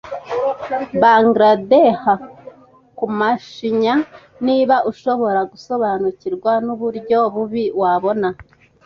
bungled. 1.01 1.71
Ah! 1.91 2.19
Kumashinya, 2.97 3.93
niba 4.45 4.75
ushobora 4.91 5.39
gusobanukirwa 5.51 6.51
nuburyo 6.65 7.19
bubi, 7.33 7.65
wabona! 7.81 8.27